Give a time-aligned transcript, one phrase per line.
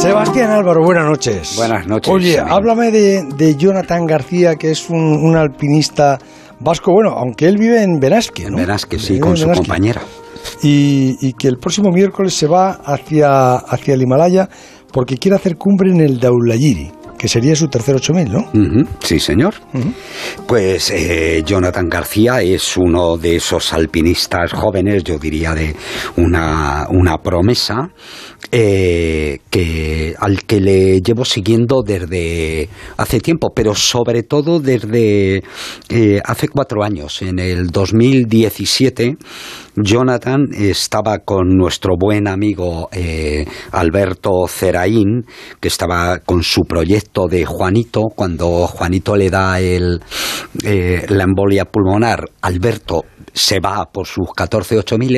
[0.00, 1.56] Sebastián Álvaro, buenas noches.
[1.56, 2.10] Buenas noches.
[2.10, 6.18] Oye, háblame de, Jonathan García, que es un, alpinista
[6.58, 8.56] vasco, bueno, aunque él vive en Benasque, ¿no?
[8.56, 10.00] En Benasque, sí, con su compañera.
[10.62, 14.48] Y, que el próximo miércoles se va hacia, hacia el Himalaya
[14.90, 18.50] porque quiere hacer cumbre en el Daulayiri que sería su tercer 8000, ¿no?
[19.00, 19.52] Sí, señor.
[20.46, 25.76] Pues eh, Jonathan García es uno de esos alpinistas jóvenes, yo diría de
[26.16, 27.90] una, una promesa,
[28.50, 35.42] eh, que, al que le llevo siguiendo desde hace tiempo, pero sobre todo desde
[35.90, 37.20] eh, hace cuatro años.
[37.20, 39.18] En el 2017
[39.82, 45.24] Jonathan estaba con nuestro buen amigo eh, Alberto Ceraín,
[45.60, 48.08] que estaba con su proyecto de Juanito.
[48.14, 50.00] Cuando Juanito le da el,
[50.64, 55.10] eh, la embolia pulmonar, Alberto se va por sus 14 8000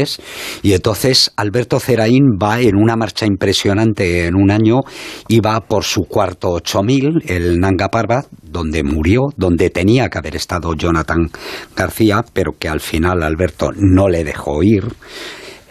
[0.63, 4.81] y entonces Alberto Ceraín va en una marcha impresionante en un año
[5.29, 10.37] y va por su cuarto 8000, el Nanga Parbat, donde murió, donde tenía que haber
[10.37, 11.31] estado Jonathan
[11.75, 14.85] García, pero que al final Alberto no le dejó ir.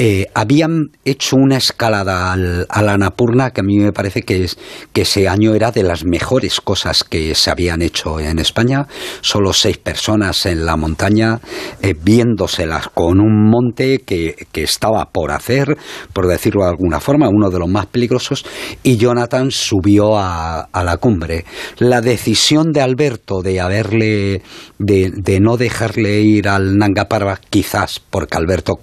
[0.03, 4.45] Eh, habían hecho una escalada al, a la Napurna que a mí me parece que,
[4.45, 4.57] es,
[4.93, 8.87] que ese año era de las mejores cosas que se habían hecho en España.
[9.21, 11.39] Solo seis personas en la montaña
[11.83, 15.77] eh, viéndoselas con un monte que, que, estaba por hacer,
[16.13, 18.43] por decirlo de alguna forma, uno de los más peligrosos,
[18.81, 21.45] y Jonathan subió a, a la cumbre.
[21.77, 24.41] La decisión de Alberto de haberle,
[24.79, 28.79] de, de no dejarle ir al Nanga Parbat, quizás porque Alberto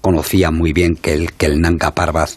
[0.00, 2.30] conocía muy bien que el, que el Nanga Parbat,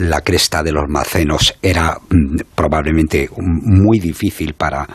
[0.00, 4.86] la cresta de los macenos, era mm, probablemente muy difícil para,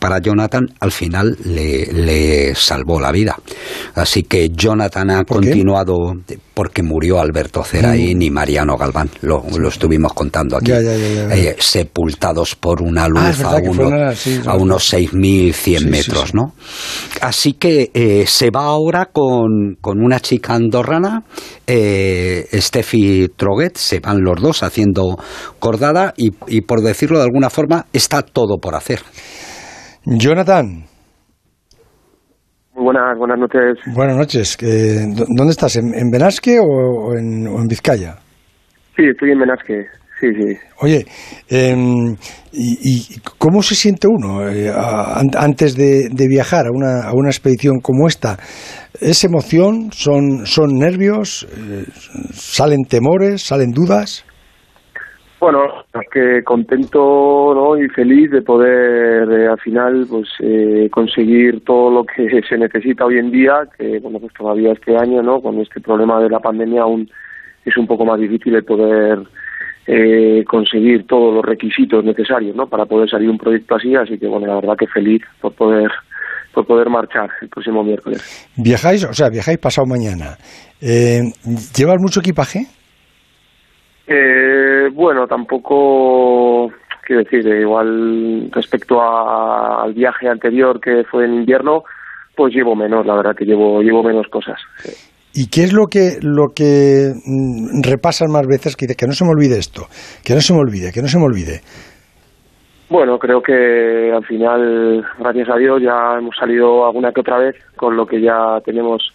[0.00, 3.36] para Jonathan, al final le, le salvó la vida.
[3.94, 6.16] Así que Jonathan ha continuado
[6.56, 12.80] porque murió Alberto Ceraín y Mariano Galván, lo, lo estuvimos contando aquí, eh, sepultados por
[12.80, 13.58] una ah, luz a,
[14.50, 16.54] a, unos 6.100 metros, ¿no?
[17.20, 21.24] Así que eh, se va ahora con, con una chica andorrana,
[21.66, 22.15] eh,
[22.52, 25.16] Steffi Troguet, se van los dos haciendo
[25.58, 29.00] cordada y, y por decirlo de alguna forma, está todo por hacer.
[30.04, 30.86] Jonathan,
[32.86, 33.78] buenas, buenas noches.
[33.94, 34.56] Buenas noches.
[34.60, 35.76] ¿Dónde estás?
[35.76, 38.16] ¿En, Benasque o, en, Vizcaya?
[38.96, 39.86] Sí, estoy en Benasque.
[40.18, 40.56] Sí, sí.
[40.80, 41.04] Oye,
[41.50, 42.16] em,
[42.52, 44.72] y, cómo se siente uno eh,
[45.36, 48.38] antes de, viajar a una, a una expedición como esta?
[49.00, 49.92] ¿Es emoción?
[49.92, 51.46] ¿Son, son nervios?
[51.52, 51.84] Eh,
[52.32, 53.42] ¿Salen temores?
[53.42, 54.24] ¿Salen dudas?
[55.38, 55.58] Bueno,
[55.92, 57.76] es que contento ¿no?
[57.76, 63.04] y feliz de poder eh, al final pues eh, conseguir todo lo que se necesita
[63.04, 66.40] hoy en día, que bueno pues todavía este año no con este problema de la
[66.40, 67.06] pandemia aún
[67.66, 69.18] es un poco más difícil de poder
[69.86, 72.66] eh, conseguir todos los requisitos necesarios ¿no?
[72.66, 75.90] para poder salir un proyecto así, así que bueno la verdad que feliz por poder
[76.52, 78.48] por poder marchar el próximo miércoles.
[78.56, 80.38] Viajáis, o sea, viajáis pasado mañana.
[80.80, 82.66] ¿Llevas mucho equipaje?
[84.06, 86.72] Eh, bueno, tampoco
[87.04, 91.84] quiero decir, igual respecto al viaje anterior que fue en invierno,
[92.34, 94.60] pues llevo menos, la verdad que llevo llevo menos cosas.
[95.38, 99.24] ¿Y qué es lo que lo que mm, repasan más veces que que no se
[99.24, 99.82] me olvide esto,
[100.24, 101.60] que no se me olvide, que no se me olvide?
[102.88, 107.54] Bueno, creo que al final, gracias a Dios, ya hemos salido alguna que otra vez
[107.76, 109.12] con lo que ya tenemos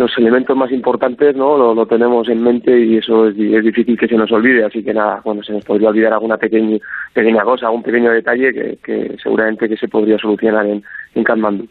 [0.00, 4.16] los elementos más importantes no lo, tenemos en mente y eso es, difícil que se
[4.16, 6.78] nos olvide así que nada bueno se nos podría olvidar alguna pequeña
[7.12, 10.82] pequeña cosa algún pequeño detalle que, seguramente que se podría solucionar en,
[11.14, 11.66] en Kathmandu.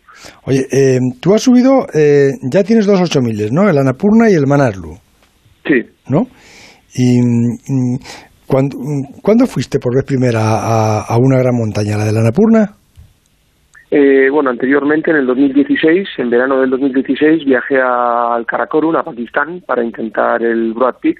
[0.46, 4.36] Oye eh, tú has subido eh, ya tienes dos ocho miles no el Anapurna y
[4.36, 4.94] el Manaslu
[5.66, 5.82] sí.
[6.08, 6.28] No
[6.96, 7.20] y,
[8.48, 12.76] ¿cuándo, fuiste por vez primera a, a una gran montaña la de la Anapurna
[13.92, 19.62] eh, bueno, anteriormente, en el 2016, en verano del 2016, viajé al Karakorum, a Pakistán,
[19.66, 21.18] para intentar el Broad Peak.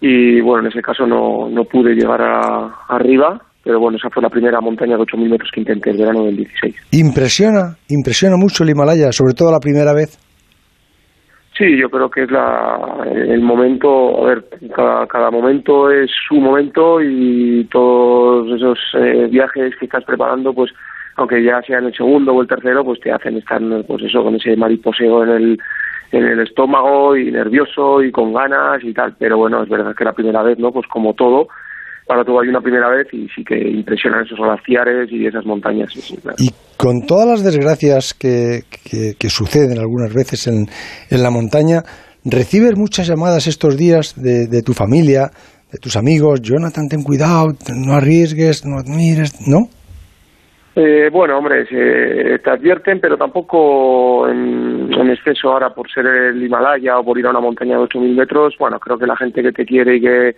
[0.00, 4.22] Y bueno, en ese caso no, no pude llegar a, arriba, pero bueno, esa fue
[4.22, 6.74] la primera montaña de 8.000 metros que intenté el verano del 16.
[6.92, 7.76] ¿Impresiona?
[7.88, 10.18] ¿Impresiona mucho el Himalaya, sobre todo la primera vez?
[11.56, 16.34] Sí, yo creo que es la, el momento, a ver, cada, cada momento es su
[16.34, 20.72] momento y todos esos eh, viajes que estás preparando, pues
[21.16, 24.22] aunque ya sea en el segundo o el tercero, pues te hacen estar, pues eso,
[24.22, 25.58] con ese mariposeo en el,
[26.12, 29.14] en el estómago y nervioso y con ganas y tal.
[29.18, 30.72] Pero bueno, es verdad que la primera vez, ¿no?
[30.72, 31.48] Pues como todo,
[32.06, 35.94] para todo hay una primera vez y sí que impresionan esos glaciares y esas montañas.
[36.38, 38.62] Y con todas las desgracias que,
[39.18, 40.66] que, suceden algunas veces en,
[41.10, 41.82] en la montaña,
[42.24, 45.30] ¿recibes muchas llamadas estos días de, de tu familia,
[45.72, 49.68] de tus amigos, Jonathan, ten cuidado, no arriesgues, no admires, ¿no?
[50.76, 57.04] Eh, bueno, hombre, te advierten, pero tampoco en, exceso ahora por ser el Himalaya o
[57.04, 58.54] por ir a una montaña de 8.000 metros.
[58.58, 60.36] Bueno, creo que la gente que te quiere y que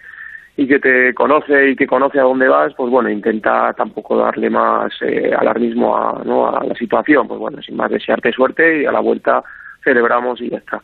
[0.58, 4.48] y que te conoce y que conoce a dónde vas, pues bueno, intenta tampoco darle
[4.48, 6.48] más eh, alarmismo a, ¿no?
[6.48, 7.28] a la situación.
[7.28, 9.42] Pues bueno, sin más desearte suerte y a la vuelta
[9.84, 10.80] celebramos y ya está.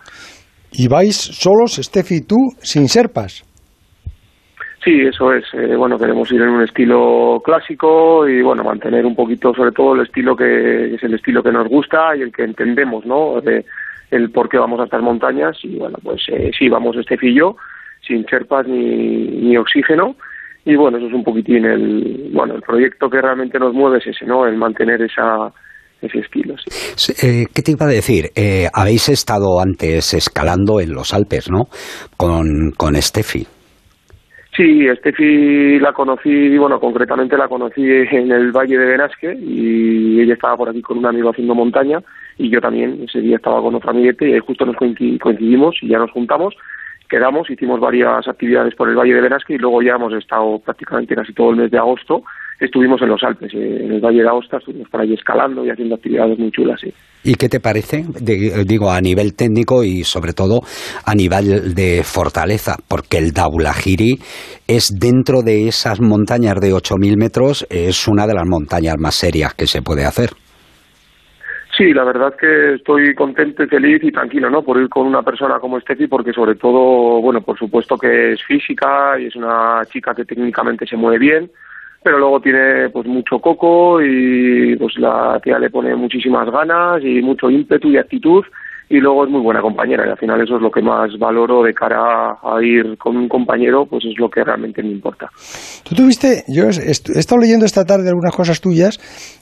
[0.73, 3.45] ¿Y vais solos, Steffi y tú, sin serpas?
[4.85, 5.45] Sí, eso es.
[5.55, 9.95] Eh, bueno, queremos ir en un estilo clásico y bueno, mantener un poquito, sobre todo,
[9.95, 13.39] el estilo que es el estilo que nos gusta y el que entendemos, ¿no?
[14.11, 17.57] El por qué vamos a estas montañas y bueno, pues eh, sí, vamos este fillo
[18.07, 20.17] sin cherpas ni, ni oxígeno
[20.65, 24.07] y bueno, eso es un poquitín el, bueno, el proyecto que realmente nos mueve es
[24.09, 24.47] ese, ¿no?
[24.47, 25.53] El mantener esa,
[26.01, 26.55] ese estilo.
[27.23, 28.31] Eh, ¿Qué te iba a decir?
[28.37, 31.69] Eh, habéis estado antes escalando en los Alpes, ¿no?
[32.17, 33.47] Con, con Steffi.
[34.55, 40.35] Sí, Steffi la conocí, bueno, concretamente la conocí en el Valle de Benasque y ella
[40.35, 42.03] estaba por aquí con un amigo haciendo montaña
[42.37, 45.99] y yo también ese día estaba con otro amiguete y justo nos coincidimos y ya
[45.99, 46.55] nos juntamos,
[47.09, 51.15] quedamos, hicimos varias actividades por el Valle de Benasque y luego ya hemos estado prácticamente
[51.15, 52.23] casi todo el mes de agosto
[52.65, 55.71] estuvimos en los Alpes, eh, en el Valle de Aosta, estuvimos por ahí escalando y
[55.71, 56.81] haciendo actividades muy chulas.
[56.81, 56.93] Sí.
[57.25, 58.05] ¿Y qué te parece,
[58.67, 60.61] digo, a nivel técnico y sobre todo
[61.07, 62.77] a nivel de fortaleza?
[62.89, 64.19] Porque el Daulahiri
[64.67, 69.55] es dentro de esas montañas de 8.000 metros, es una de las montañas más serias
[69.55, 70.31] que se puede hacer.
[71.77, 74.63] Sí, la verdad que estoy contento y feliz y tranquilo, ¿no?
[74.63, 78.43] Por ir con una persona como Steffi, porque sobre todo, bueno, por supuesto que es
[78.45, 81.51] física y es una chica que técnicamente se mueve bien,
[82.03, 87.23] pero luego tiene pues mucho coco y pues la tía le pone muchísimas ganas y
[87.23, 88.45] mucho ímpetu y actitud
[88.89, 91.63] y luego es muy buena compañera y al final eso es lo que más valoro
[91.63, 95.31] de cara a ir con un compañero pues es lo que realmente me importa.
[95.83, 98.99] Tú tuviste, yo he estado leyendo esta tarde algunas cosas tuyas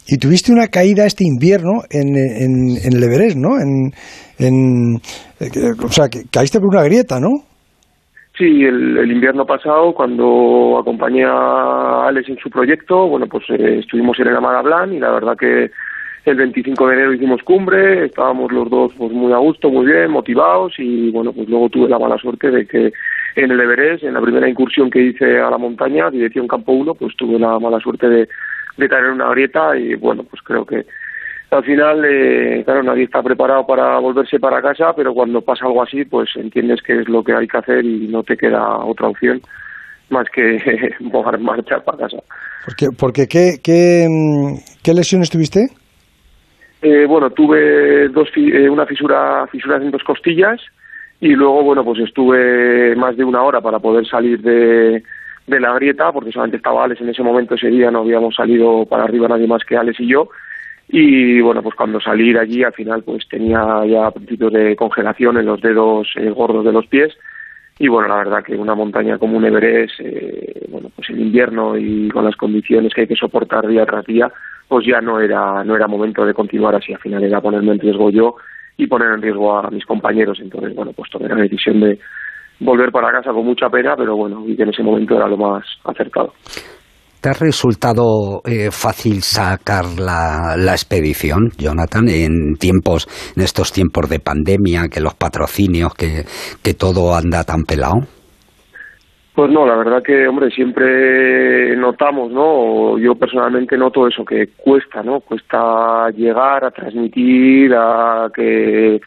[0.06, 3.58] y tuviste una caída este invierno en, en, en ¿no?
[3.58, 3.90] En,
[4.38, 4.94] en,
[5.40, 7.49] eh, o sea, que caíste por una grieta, ¿no?
[8.40, 14.18] Sí, el, invierno pasado, cuando acompañé a Alex en su proyecto, bueno, pues eh, estuvimos
[14.18, 15.70] en el Amarablan y la verdad que
[16.24, 20.10] el 25 de enero hicimos cumbre, estábamos los dos pues muy a gusto, muy bien,
[20.10, 22.94] motivados y bueno, pues luego tuve la mala suerte de que
[23.36, 26.94] en el Everest, en la primera incursión que hice a la montaña, dirección Campo 1,
[26.94, 28.26] pues tuve la mala suerte de,
[28.78, 30.86] de caer en una grieta y bueno, pues creo que
[31.50, 35.82] al final, eh, claro, nadie está preparado para volverse para casa, pero cuando pasa algo
[35.82, 39.08] así, pues entiendes que es lo que hay que hacer y no te queda otra
[39.08, 39.40] opción
[40.10, 40.58] más que
[41.00, 42.18] mojar marcha para casa.
[42.64, 45.68] Porque, porque ¿qué, qué, mm, qué lesiones tuviste?
[46.82, 50.60] Eh, bueno, tuve dos, eh, una fisura, fisuras en dos costillas
[51.20, 55.02] y luego, bueno, pues estuve más de una hora para poder salir de,
[55.46, 58.86] de la grieta, porque solamente estaba Alex en ese momento, ese día no habíamos salido
[58.86, 60.30] para arriba nadie más que Alex y yo,
[60.92, 65.38] y bueno pues cuando salí de allí al final pues tenía ya principios de congelación
[65.38, 67.16] en los dedos eh, gordos de los pies.
[67.78, 71.78] Y bueno la verdad que una montaña como un Everest eh, bueno pues en invierno
[71.78, 74.32] y con las condiciones que hay que soportar día tras día
[74.66, 76.92] pues ya no era no era momento de continuar así.
[76.92, 78.34] Al final era ponerme en riesgo yo
[78.76, 80.40] y poner en riesgo a mis compañeros.
[80.40, 82.00] Entonces bueno pues tomé la decisión de
[82.58, 85.36] volver para casa con mucha pena pero bueno y que en ese momento era lo
[85.36, 86.34] más acertado
[87.20, 93.06] ¿Te ha resultado eh, fácil sacar la, expedición, Jonathan, en tiempos,
[93.36, 96.24] en estos tiempos de pandemia, que los patrocinios, que,
[96.64, 98.08] que todo anda tan pelado?
[99.34, 102.98] Pues no, la verdad que, hombre, siempre notamos, ¿no?
[102.98, 105.20] Yo personalmente noto eso, que cuesta, ¿no?
[105.20, 108.98] Cuesta llegar a transmitir, a que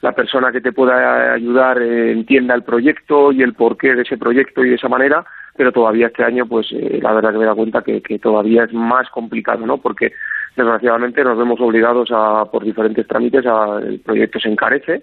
[0.00, 4.64] la persona que te pueda ayudar entienda el proyecto y el porqué de ese proyecto
[4.64, 5.24] y de esa manera
[5.56, 8.64] pero todavía este año, pues eh, la verdad que me da cuenta que, que todavía
[8.64, 9.78] es más complicado, ¿no?
[9.78, 10.12] Porque
[10.56, 15.02] desgraciadamente nos vemos obligados a, por diferentes trámites, a, el proyecto se encarece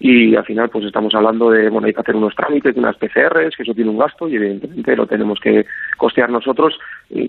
[0.00, 3.56] y al final pues estamos hablando de, bueno, hay que hacer unos trámites, unas PCRs,
[3.56, 6.78] que eso tiene un gasto y evidentemente lo tenemos que costear nosotros.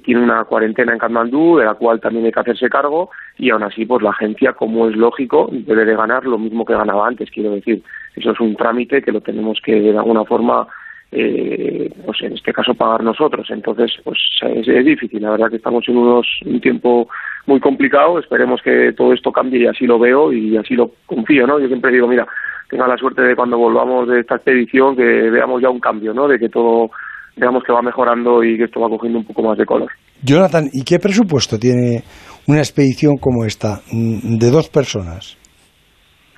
[0.03, 3.63] tiene una cuarentena en Katmandú, de la cual también hay que hacerse cargo y aún
[3.63, 7.29] así pues la agencia, como es lógico, debe de ganar lo mismo que ganaba antes,
[7.29, 7.83] quiero decir.
[8.15, 10.67] Eso es un trámite que lo tenemos que de alguna forma
[11.17, 13.47] eh, pues en este caso pagar nosotros.
[13.49, 15.21] Entonces, pues es, difícil.
[15.21, 17.07] La verdad que estamos en unos, un tiempo
[17.45, 18.19] muy complicado.
[18.19, 21.59] Esperemos que todo esto cambie y así lo veo y así lo confío, ¿no?
[21.59, 22.27] Yo siempre digo, mira,
[22.69, 26.27] tenga la suerte de cuando volvamos de esta expedición que veamos ya un cambio, ¿no?
[26.27, 26.89] De que todo
[27.37, 29.89] veamos que va mejorando y que esto va cogiendo un poco más de color.
[30.21, 32.03] Jonathan, ¿y qué presupuesto tiene
[32.47, 35.37] una expedición como esta mm, de dos personas?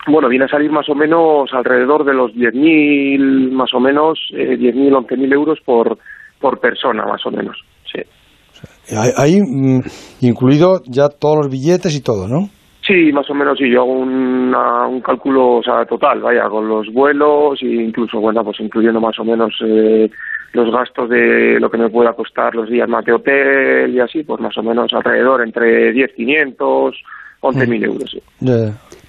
[0.07, 4.57] Bueno, viene a salir más o menos alrededor de los 10.000, más o menos, eh,
[4.57, 5.97] 10.000, 11.000 euros por,
[6.39, 7.57] por persona, más o menos,
[7.91, 8.01] sí.
[9.17, 9.81] Ahí mm,
[10.21, 12.49] incluido ya todos los billetes y todo, ¿no?
[12.87, 16.87] Sí, más o menos, sí, yo hago un cálculo o sea, total, vaya, con los
[16.93, 20.09] vuelos e incluso, bueno, pues incluyendo más o menos eh,
[20.53, 24.23] los gastos de lo que me pueda costar los días más de hotel y así,
[24.23, 26.93] pues más o menos alrededor entre 10.500,
[27.41, 28.09] 11.000 euros.
[28.09, 28.21] Sí.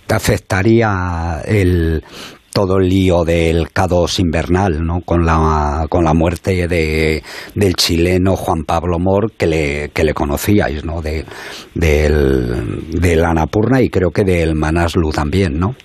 [0.08, 2.02] ¿Te afectaría el
[2.50, 5.02] todo el lío del K2 invernal, ¿no?
[5.02, 7.22] Con la, con la muerte de,
[7.54, 11.02] del chileno Juan Pablo Mor, que le, que le conocíais, ¿no?
[11.02, 11.26] De,
[11.74, 15.76] del, del Anapurna y creo que del Manaslu también, ¿no?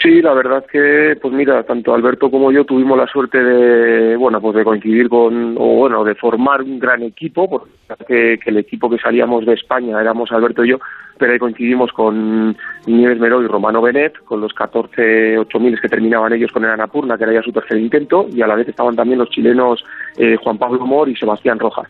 [0.00, 4.40] Sí, la verdad que, pues mira, tanto Alberto como yo tuvimos la suerte de, bueno,
[4.40, 8.88] pues de coincidir con, o bueno, de formar un gran equipo, porque que el equipo
[8.88, 10.78] que salíamos de España éramos Alberto y yo,
[11.18, 16.32] pero ahí coincidimos con Nieves Meró y Romano Benet, con los 14 8000 que terminaban
[16.32, 18.94] ellos con el Anapurna, que era ya su tercer intento, y a la vez estaban
[18.94, 19.84] también los chilenos
[20.16, 21.88] eh, Juan Pablo Mor y Sebastián Rojas.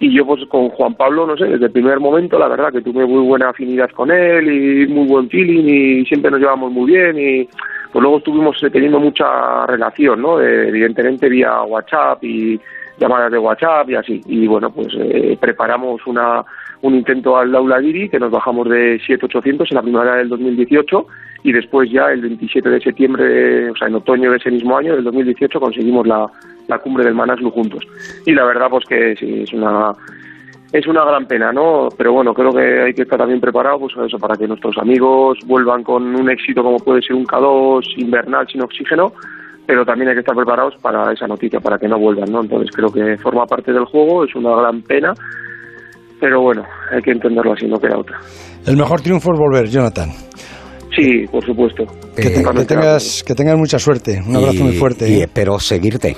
[0.00, 2.80] Y yo pues con Juan Pablo, no sé, desde el primer momento la verdad que
[2.80, 6.90] tuve muy buena afinidad con él y muy buen feeling y siempre nos llevamos muy
[6.90, 7.48] bien y
[7.92, 10.40] pues luego estuvimos teniendo mucha relación, ¿no?
[10.40, 12.58] evidentemente vía WhatsApp y
[12.98, 14.20] llamadas de WhatsApp y así.
[14.26, 16.44] Y bueno, pues eh, preparamos una,
[16.80, 21.06] un intento al Laula Diri que nos bajamos de 7.800 en la primavera del 2018
[21.42, 24.94] y después ya el 27 de septiembre, o sea, en otoño de ese mismo año,
[24.94, 26.26] del 2018, conseguimos la,
[26.68, 27.82] la cumbre del Manaslu juntos.
[28.26, 29.92] Y la verdad, pues que sí, es una
[30.72, 31.88] es una gran pena, ¿no?
[31.96, 35.38] Pero bueno, creo que hay que estar también preparado pues eso, para que nuestros amigos
[35.46, 39.12] vuelvan con un éxito como puede ser un K2 invernal sin oxígeno,
[39.66, 42.42] pero también hay que estar preparados para esa noticia, para que no vuelvan, ¿no?
[42.42, 45.12] Entonces creo que forma parte del juego, es una gran pena,
[46.20, 48.20] pero bueno, hay que entenderlo así, no queda otra.
[48.66, 50.10] El mejor triunfo es volver, Jonathan.
[50.96, 51.84] Sí, por supuesto.
[52.16, 52.30] Que,
[52.66, 54.20] tengas, que tengas mucha suerte.
[54.26, 55.08] Un abrazo muy fuerte.
[55.08, 55.22] Y ¿eh?
[55.22, 56.16] espero seguirte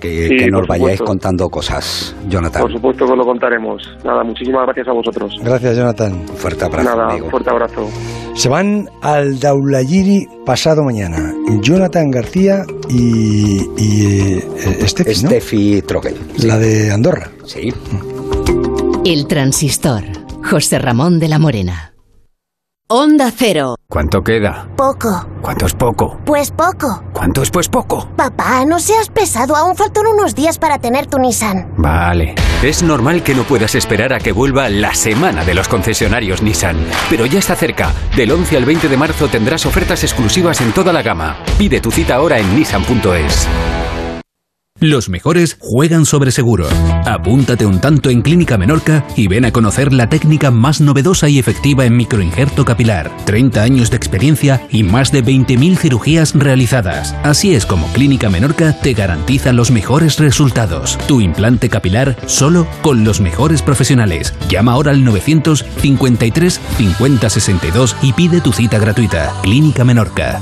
[0.00, 2.62] que, nos vayáis contando cosas, Jonathan.
[2.62, 3.82] Por supuesto que lo contaremos.
[4.04, 5.34] Nada, muchísimas gracias a vosotros.
[5.42, 6.26] Gracias, Jonathan.
[6.28, 6.96] Fuerte abrazo.
[6.96, 7.88] Nada, fuerte abrazo.
[8.34, 11.34] Se van al Daulayiri pasado mañana.
[11.60, 16.16] Jonathan García y, y eh, Steffi, Troquel.
[16.44, 17.30] La de Andorra.
[17.44, 17.72] Sí.
[19.04, 20.02] El transistor.
[20.44, 21.92] José Ramón de la Morena.
[22.90, 23.74] Onda Cero.
[23.86, 24.66] ¿Cuánto queda?
[24.74, 25.28] Poco.
[25.42, 26.18] ¿Cuánto es poco?
[26.24, 27.04] Pues poco.
[27.12, 28.08] ¿Cuánto es pues poco?
[28.16, 31.70] Papá, no seas pesado, aún faltan unos días para tener tu Nissan.
[31.76, 32.34] Vale.
[32.62, 36.78] Es normal que no puedas esperar a que vuelva la semana de los concesionarios Nissan,
[37.10, 37.92] pero ya está cerca.
[38.16, 41.36] Del 11 al 20 de marzo tendrás ofertas exclusivas en toda la gama.
[41.58, 43.46] Pide tu cita ahora en nissan.es.
[44.80, 46.68] Los mejores juegan sobre seguro.
[47.04, 51.40] Apúntate un tanto en Clínica Menorca y ven a conocer la técnica más novedosa y
[51.40, 53.10] efectiva en microinjerto capilar.
[53.24, 57.16] 30 años de experiencia y más de 20.000 cirugías realizadas.
[57.24, 60.96] Así es como Clínica Menorca te garantiza los mejores resultados.
[61.08, 64.32] Tu implante capilar solo con los mejores profesionales.
[64.48, 69.32] Llama ahora al 953 5062 y pide tu cita gratuita.
[69.42, 70.40] Clínica Menorca.